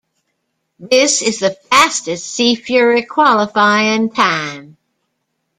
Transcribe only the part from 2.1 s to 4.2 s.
Sea Fury qualifying